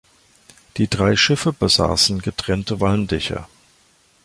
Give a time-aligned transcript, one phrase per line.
[0.77, 3.47] Die drei Schiffe besaßen getrennte Walmdächer.